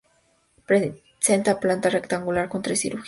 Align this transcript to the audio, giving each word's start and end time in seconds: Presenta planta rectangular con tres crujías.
Presenta 0.65 1.59
planta 1.59 1.87
rectangular 1.91 2.49
con 2.49 2.63
tres 2.63 2.81
crujías. 2.81 2.99